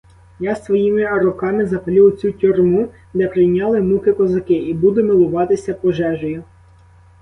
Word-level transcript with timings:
Я 0.39 0.55
своїми 0.55 1.19
руками 1.19 1.65
запалю 1.65 2.07
оцю 2.07 2.31
тюрму, 2.31 2.89
де 3.13 3.27
прийняли 3.27 3.81
муки 3.81 4.13
козаки, 4.13 4.53
і 4.53 4.73
буду 4.73 5.03
милуватись 5.03 5.69
пожежею. 5.81 6.43